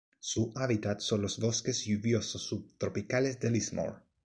[0.19, 3.97] Su hábitat son los bosques lluviosos subtropicales de Lismore.